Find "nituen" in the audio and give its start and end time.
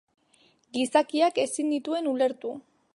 1.75-2.11